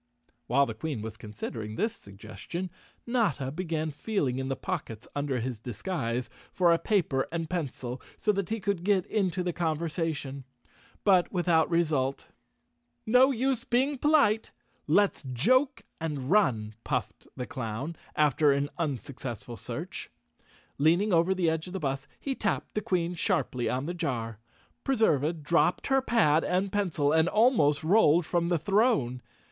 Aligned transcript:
Wliile 0.49 0.65
the 0.65 0.73
Queen 0.73 1.03
was 1.03 1.15
considering 1.15 1.75
this 1.75 1.95
suggestion, 1.95 2.71
Notta 3.05 3.51
began 3.51 3.91
feeling 3.91 4.39
in 4.39 4.47
the 4.49 4.55
pockets 4.55 5.07
under 5.15 5.39
his 5.39 5.59
disguise 5.59 6.27
for 6.51 6.73
a 6.73 6.79
paper 6.79 7.27
and 7.31 7.47
pencil, 7.47 8.01
so 8.17 8.31
that 8.31 8.49
he 8.49 8.59
could 8.59 8.83
get 8.83 9.05
into 9.05 9.43
the 9.43 9.53
conversation, 9.53 10.43
but 11.03 11.31
without 11.31 11.69
result. 11.69 12.29
"No 13.05 13.29
use 13.29 13.63
being 13.63 13.99
polite 13.99 14.49
I 14.55 14.79
Let's 14.87 15.21
joke 15.21 15.83
and 15.99 16.31
run," 16.31 16.73
puffed 16.83 17.27
the 17.37 17.45
clown, 17.45 17.95
after 18.15 18.51
an 18.51 18.71
unsuccessful 18.79 19.55
search. 19.55 20.09
Leaning 20.79 21.13
over 21.13 21.35
the 21.35 21.47
edge 21.47 21.67
of 21.67 21.73
the 21.73 21.79
bus, 21.79 22.07
he 22.19 22.33
tapped 22.33 22.73
the 22.73 22.81
Queen 22.81 23.13
sharply 23.13 23.69
on 23.69 23.85
the 23.85 23.93
jar. 23.93 24.39
Preserva 24.83 25.31
dropped 25.39 25.85
her 25.85 26.01
pad 26.01 26.43
and 26.43 26.71
pencil 26.71 27.11
and 27.13 27.29
almost 27.29 27.83
rolled 27.83 28.25
from 28.25 28.49
the 28.49 28.57
throne. 28.57 29.21